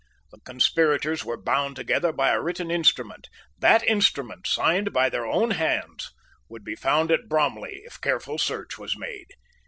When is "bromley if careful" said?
7.29-8.39